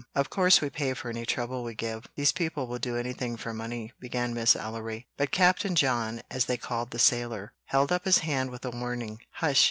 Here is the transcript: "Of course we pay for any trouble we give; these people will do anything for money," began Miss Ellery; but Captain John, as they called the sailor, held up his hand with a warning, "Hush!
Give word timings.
"Of 0.15 0.31
course 0.31 0.61
we 0.61 0.71
pay 0.71 0.95
for 0.95 1.11
any 1.11 1.27
trouble 1.27 1.63
we 1.63 1.75
give; 1.75 2.07
these 2.15 2.31
people 2.31 2.65
will 2.65 2.79
do 2.79 2.97
anything 2.97 3.37
for 3.37 3.53
money," 3.53 3.93
began 3.99 4.33
Miss 4.33 4.55
Ellery; 4.55 5.05
but 5.15 5.29
Captain 5.29 5.75
John, 5.75 6.23
as 6.31 6.45
they 6.45 6.57
called 6.57 6.89
the 6.89 6.97
sailor, 6.97 7.53
held 7.65 7.91
up 7.91 8.05
his 8.05 8.17
hand 8.25 8.49
with 8.49 8.65
a 8.65 8.71
warning, 8.71 9.19
"Hush! 9.33 9.59